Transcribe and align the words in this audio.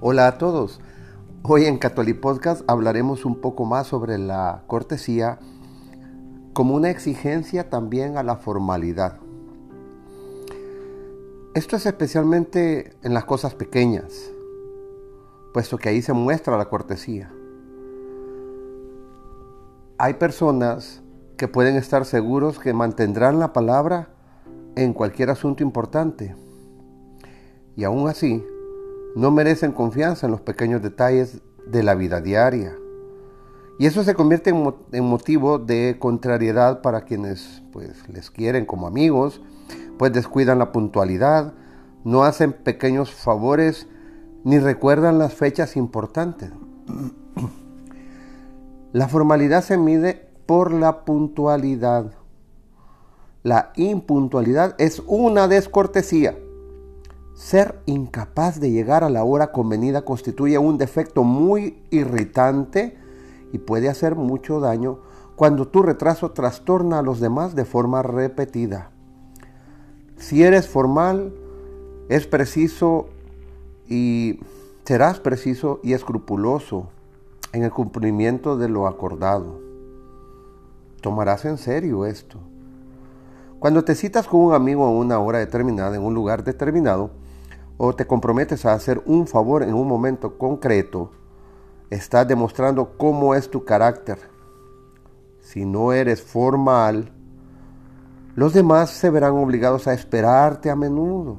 Hola 0.00 0.28
a 0.28 0.38
todos. 0.38 0.80
Hoy 1.42 1.64
en 1.64 1.76
Catholic 1.76 2.20
Podcast 2.20 2.62
hablaremos 2.68 3.24
un 3.24 3.40
poco 3.40 3.64
más 3.64 3.88
sobre 3.88 4.16
la 4.16 4.62
cortesía 4.68 5.40
como 6.52 6.76
una 6.76 6.88
exigencia 6.88 7.68
también 7.68 8.16
a 8.16 8.22
la 8.22 8.36
formalidad. 8.36 9.18
Esto 11.52 11.74
es 11.74 11.84
especialmente 11.84 12.92
en 13.02 13.12
las 13.12 13.24
cosas 13.24 13.56
pequeñas, 13.56 14.30
puesto 15.52 15.78
que 15.78 15.88
ahí 15.88 16.00
se 16.00 16.12
muestra 16.12 16.56
la 16.56 16.68
cortesía. 16.68 17.32
Hay 19.98 20.14
personas 20.14 21.02
que 21.36 21.48
pueden 21.48 21.74
estar 21.74 22.04
seguros 22.04 22.60
que 22.60 22.72
mantendrán 22.72 23.40
la 23.40 23.52
palabra 23.52 24.10
en 24.76 24.92
cualquier 24.92 25.30
asunto 25.30 25.64
importante. 25.64 26.36
Y 27.74 27.82
aún 27.82 28.08
así, 28.08 28.44
no 29.14 29.30
merecen 29.30 29.72
confianza 29.72 30.26
en 30.26 30.32
los 30.32 30.40
pequeños 30.40 30.82
detalles 30.82 31.40
de 31.66 31.82
la 31.82 31.94
vida 31.94 32.20
diaria. 32.20 32.76
Y 33.78 33.86
eso 33.86 34.02
se 34.02 34.14
convierte 34.14 34.50
en, 34.50 35.04
motivo 35.04 35.58
de 35.58 35.96
contrariedad 35.98 36.82
para 36.82 37.02
quienes 37.02 37.62
pues, 37.72 38.08
les 38.08 38.30
quieren 38.30 38.66
como 38.66 38.86
amigos, 38.86 39.40
pues 39.98 40.12
descuidan 40.12 40.58
la 40.58 40.72
puntualidad, 40.72 41.54
no 42.04 42.24
hacen 42.24 42.52
pequeños 42.52 43.12
favores 43.12 43.86
ni 44.44 44.58
recuerdan 44.58 45.18
las 45.18 45.34
fechas 45.34 45.76
importantes. 45.76 46.50
La 48.92 49.06
formalidad 49.06 49.62
se 49.62 49.76
mide 49.76 50.28
por 50.46 50.72
la 50.72 51.04
puntualidad. 51.04 52.12
La 53.42 53.70
impuntualidad 53.76 54.74
es 54.78 55.02
una 55.06 55.46
descortesía. 55.46 56.36
Ser 57.38 57.80
incapaz 57.86 58.58
de 58.58 58.72
llegar 58.72 59.04
a 59.04 59.10
la 59.10 59.22
hora 59.22 59.52
convenida 59.52 60.04
constituye 60.04 60.58
un 60.58 60.76
defecto 60.76 61.22
muy 61.22 61.80
irritante 61.90 62.98
y 63.52 63.58
puede 63.58 63.88
hacer 63.88 64.16
mucho 64.16 64.58
daño 64.58 64.98
cuando 65.36 65.68
tu 65.68 65.82
retraso 65.82 66.32
trastorna 66.32 66.98
a 66.98 67.02
los 67.02 67.20
demás 67.20 67.54
de 67.54 67.64
forma 67.64 68.02
repetida. 68.02 68.90
Si 70.16 70.42
eres 70.42 70.66
formal, 70.66 71.32
es 72.08 72.26
preciso 72.26 73.06
y 73.88 74.40
serás 74.84 75.20
preciso 75.20 75.78
y 75.84 75.92
escrupuloso 75.92 76.88
en 77.52 77.62
el 77.62 77.70
cumplimiento 77.70 78.56
de 78.56 78.68
lo 78.68 78.88
acordado. 78.88 79.60
Tomarás 81.00 81.44
en 81.44 81.56
serio 81.56 82.04
esto. 82.04 82.40
Cuando 83.60 83.84
te 83.84 83.94
citas 83.94 84.26
con 84.26 84.40
un 84.40 84.54
amigo 84.54 84.84
a 84.84 84.90
una 84.90 85.20
hora 85.20 85.38
determinada 85.38 85.94
en 85.94 86.02
un 86.02 86.14
lugar 86.14 86.42
determinado, 86.42 87.10
o 87.78 87.94
te 87.94 88.06
comprometes 88.06 88.66
a 88.66 88.74
hacer 88.74 89.00
un 89.06 89.26
favor 89.26 89.62
en 89.62 89.72
un 89.72 89.88
momento 89.88 90.36
concreto, 90.36 91.12
estás 91.90 92.28
demostrando 92.28 92.98
cómo 92.98 93.34
es 93.34 93.50
tu 93.50 93.64
carácter. 93.64 94.18
Si 95.40 95.64
no 95.64 95.92
eres 95.92 96.20
formal, 96.20 97.12
los 98.34 98.52
demás 98.52 98.90
se 98.90 99.10
verán 99.10 99.32
obligados 99.32 99.88
a 99.88 99.94
esperarte 99.94 100.70
a 100.70 100.76
menudo 100.76 101.38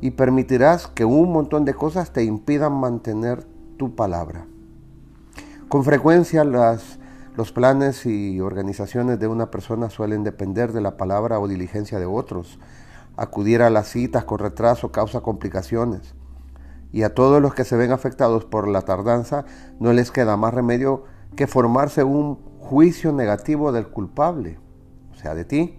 y 0.00 0.10
permitirás 0.10 0.88
que 0.88 1.04
un 1.04 1.32
montón 1.32 1.64
de 1.64 1.74
cosas 1.74 2.12
te 2.12 2.24
impidan 2.24 2.72
mantener 2.72 3.46
tu 3.76 3.94
palabra. 3.94 4.46
Con 5.68 5.84
frecuencia 5.84 6.44
las, 6.44 6.98
los 7.36 7.52
planes 7.52 8.04
y 8.06 8.40
organizaciones 8.40 9.18
de 9.18 9.26
una 9.26 9.50
persona 9.50 9.90
suelen 9.90 10.24
depender 10.24 10.72
de 10.72 10.80
la 10.80 10.96
palabra 10.96 11.40
o 11.40 11.48
diligencia 11.48 11.98
de 11.98 12.06
otros. 12.06 12.58
Acudir 13.16 13.62
a 13.62 13.70
las 13.70 13.88
citas 13.88 14.24
con 14.24 14.38
retraso 14.38 14.90
causa 14.90 15.20
complicaciones. 15.20 16.14
Y 16.92 17.02
a 17.02 17.14
todos 17.14 17.42
los 17.42 17.54
que 17.54 17.64
se 17.64 17.76
ven 17.76 17.92
afectados 17.92 18.44
por 18.44 18.68
la 18.68 18.82
tardanza 18.82 19.44
no 19.80 19.92
les 19.92 20.10
queda 20.10 20.36
más 20.36 20.54
remedio 20.54 21.04
que 21.36 21.46
formarse 21.46 22.04
un 22.04 22.38
juicio 22.60 23.12
negativo 23.12 23.72
del 23.72 23.88
culpable, 23.88 24.58
o 25.12 25.14
sea, 25.16 25.34
de 25.34 25.44
ti. 25.44 25.78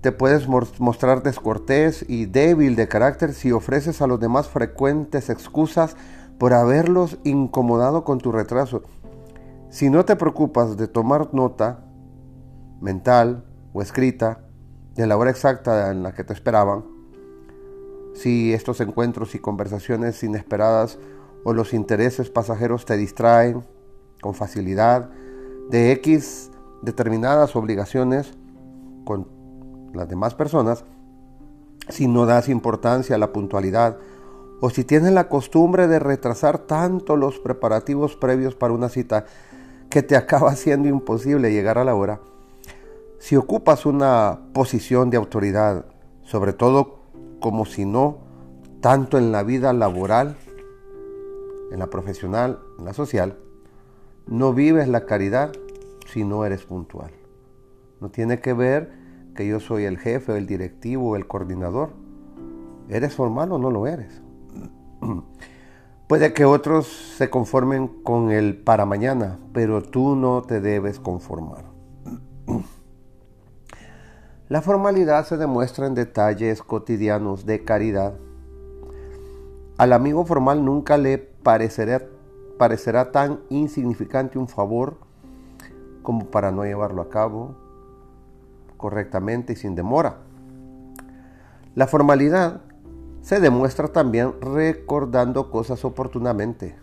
Te 0.00 0.12
puedes 0.12 0.46
mostrar 0.48 1.22
descortés 1.24 2.04
y 2.08 2.26
débil 2.26 2.76
de 2.76 2.86
carácter 2.86 3.34
si 3.34 3.50
ofreces 3.50 4.00
a 4.00 4.06
los 4.06 4.20
demás 4.20 4.48
frecuentes 4.48 5.28
excusas 5.28 5.96
por 6.38 6.52
haberlos 6.52 7.18
incomodado 7.24 8.04
con 8.04 8.18
tu 8.18 8.30
retraso. 8.30 8.82
Si 9.70 9.90
no 9.90 10.04
te 10.04 10.16
preocupas 10.16 10.76
de 10.76 10.86
tomar 10.86 11.34
nota 11.34 11.80
mental 12.80 13.44
o 13.72 13.82
escrita 13.82 14.47
de 14.98 15.06
la 15.06 15.16
hora 15.16 15.30
exacta 15.30 15.92
en 15.92 16.02
la 16.02 16.12
que 16.12 16.24
te 16.24 16.32
esperaban, 16.32 16.84
si 18.14 18.52
estos 18.52 18.80
encuentros 18.80 19.36
y 19.36 19.38
conversaciones 19.38 20.24
inesperadas 20.24 20.98
o 21.44 21.52
los 21.52 21.72
intereses 21.72 22.30
pasajeros 22.30 22.84
te 22.84 22.96
distraen 22.96 23.64
con 24.20 24.34
facilidad 24.34 25.08
de 25.70 25.92
X 25.92 26.50
determinadas 26.82 27.54
obligaciones 27.54 28.32
con 29.04 29.28
las 29.94 30.08
demás 30.08 30.34
personas, 30.34 30.84
si 31.88 32.08
no 32.08 32.26
das 32.26 32.48
importancia 32.48 33.14
a 33.14 33.20
la 33.20 33.32
puntualidad 33.32 33.98
o 34.60 34.68
si 34.68 34.82
tienes 34.82 35.12
la 35.12 35.28
costumbre 35.28 35.86
de 35.86 36.00
retrasar 36.00 36.58
tanto 36.58 37.16
los 37.16 37.38
preparativos 37.38 38.16
previos 38.16 38.56
para 38.56 38.74
una 38.74 38.88
cita 38.88 39.26
que 39.90 40.02
te 40.02 40.16
acaba 40.16 40.56
siendo 40.56 40.88
imposible 40.88 41.52
llegar 41.52 41.78
a 41.78 41.84
la 41.84 41.94
hora, 41.94 42.18
si 43.18 43.36
ocupas 43.36 43.84
una 43.84 44.38
posición 44.52 45.10
de 45.10 45.16
autoridad, 45.16 45.86
sobre 46.22 46.52
todo 46.52 47.00
como 47.40 47.66
si 47.66 47.84
no, 47.84 48.18
tanto 48.80 49.18
en 49.18 49.32
la 49.32 49.42
vida 49.42 49.72
laboral, 49.72 50.36
en 51.72 51.78
la 51.78 51.88
profesional, 51.88 52.60
en 52.78 52.84
la 52.84 52.92
social, 52.94 53.38
no 54.26 54.52
vives 54.52 54.88
la 54.88 55.04
caridad 55.04 55.52
si 56.06 56.24
no 56.24 56.44
eres 56.44 56.64
puntual. 56.64 57.10
No 58.00 58.10
tiene 58.10 58.40
que 58.40 58.52
ver 58.52 58.92
que 59.34 59.46
yo 59.46 59.60
soy 59.60 59.84
el 59.84 59.98
jefe, 59.98 60.36
el 60.36 60.46
directivo, 60.46 61.16
el 61.16 61.26
coordinador. 61.26 61.90
¿Eres 62.88 63.14
formal 63.14 63.52
o 63.52 63.58
no 63.58 63.70
lo 63.70 63.86
eres? 63.86 64.22
Puede 66.08 66.32
que 66.32 66.44
otros 66.44 66.86
se 66.86 67.28
conformen 67.28 67.88
con 68.02 68.30
el 68.30 68.56
para 68.56 68.86
mañana, 68.86 69.38
pero 69.52 69.82
tú 69.82 70.16
no 70.16 70.42
te 70.42 70.60
debes 70.60 70.98
conformar. 71.00 71.77
La 74.48 74.62
formalidad 74.62 75.26
se 75.26 75.36
demuestra 75.36 75.86
en 75.86 75.94
detalles 75.94 76.62
cotidianos 76.62 77.44
de 77.44 77.64
caridad. 77.64 78.14
Al 79.76 79.92
amigo 79.92 80.24
formal 80.24 80.64
nunca 80.64 80.96
le 80.96 81.18
parecerá, 81.18 83.12
tan 83.12 83.40
insignificante 83.50 84.38
un 84.38 84.48
favor 84.48 84.96
como 86.02 86.30
para 86.30 86.50
no 86.50 86.64
llevarlo 86.64 87.02
a 87.02 87.10
cabo 87.10 87.56
correctamente 88.78 89.52
y 89.52 89.56
sin 89.56 89.74
demora. 89.74 90.16
La 91.74 91.86
formalidad 91.86 92.62
se 93.20 93.40
demuestra 93.40 93.88
también 93.88 94.32
recordando 94.40 95.50
cosas 95.50 95.84
oportunamente. 95.84 96.74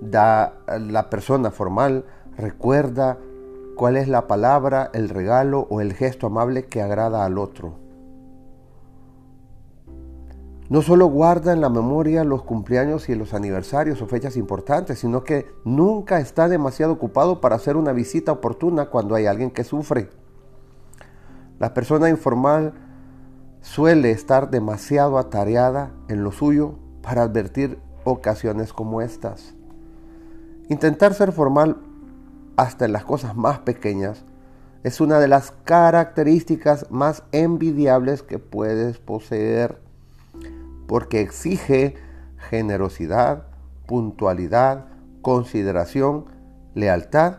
Da, 0.00 0.58
la 0.80 1.08
persona 1.08 1.52
formal 1.52 2.04
recuerda 2.36 3.16
cuál 3.76 3.96
es 3.96 4.08
la 4.08 4.26
palabra, 4.26 4.90
el 4.94 5.08
regalo 5.08 5.68
o 5.70 5.80
el 5.80 5.92
gesto 5.92 6.26
amable 6.26 6.64
que 6.64 6.82
agrada 6.82 7.24
al 7.24 7.38
otro. 7.38 7.74
No 10.68 10.82
solo 10.82 11.06
guarda 11.06 11.52
en 11.52 11.60
la 11.60 11.68
memoria 11.68 12.24
los 12.24 12.42
cumpleaños 12.42 13.08
y 13.08 13.14
los 13.14 13.34
aniversarios 13.34 14.02
o 14.02 14.06
fechas 14.06 14.36
importantes, 14.36 14.98
sino 14.98 15.22
que 15.22 15.46
nunca 15.64 16.18
está 16.18 16.48
demasiado 16.48 16.94
ocupado 16.94 17.40
para 17.40 17.54
hacer 17.54 17.76
una 17.76 17.92
visita 17.92 18.32
oportuna 18.32 18.86
cuando 18.86 19.14
hay 19.14 19.26
alguien 19.26 19.52
que 19.52 19.62
sufre. 19.62 20.10
La 21.60 21.72
persona 21.72 22.08
informal 22.08 22.72
suele 23.60 24.10
estar 24.10 24.50
demasiado 24.50 25.18
atareada 25.18 25.92
en 26.08 26.24
lo 26.24 26.32
suyo 26.32 26.74
para 27.00 27.22
advertir 27.22 27.78
ocasiones 28.04 28.72
como 28.72 29.02
estas. 29.02 29.54
Intentar 30.68 31.14
ser 31.14 31.30
formal 31.30 31.76
hasta 32.56 32.84
en 32.84 32.92
las 32.92 33.04
cosas 33.04 33.36
más 33.36 33.60
pequeñas, 33.60 34.24
es 34.82 35.00
una 35.00 35.18
de 35.18 35.28
las 35.28 35.52
características 35.64 36.90
más 36.90 37.24
envidiables 37.32 38.22
que 38.22 38.38
puedes 38.38 38.98
poseer, 38.98 39.80
porque 40.86 41.20
exige 41.20 41.96
generosidad, 42.36 43.46
puntualidad, 43.86 44.86
consideración, 45.22 46.26
lealtad 46.74 47.38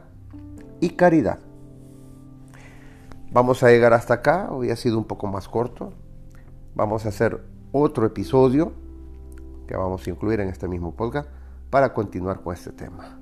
y 0.81 0.92
caridad. 0.92 1.40
Vamos 3.31 3.64
a 3.64 3.69
llegar 3.69 3.94
hasta 3.94 4.16
acá, 4.16 4.50
hoy 4.52 4.72
ha 4.72 4.75
sido 4.75 4.98
un 4.98 5.06
poco 5.06 5.28
más 5.28 5.48
corto. 5.48 5.94
Vamos 6.75 7.06
a 7.06 7.10
hacer 7.10 7.44
otro 7.72 8.06
episodio 8.06 8.74
que 9.68 9.75
vamos 9.75 10.06
a 10.06 10.10
incluir 10.10 10.40
en 10.40 10.50
este 10.50 10.68
mismo 10.68 10.96
podcast 10.96 11.30
para 11.69 11.94
continuar 11.94 12.42
con 12.42 12.54
este 12.54 12.72
tema. 12.72 13.19